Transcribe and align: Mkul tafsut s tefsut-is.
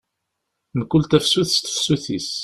Mkul 0.77 1.03
tafsut 1.09 1.49
s 1.51 1.57
tefsut-is. 1.59 2.29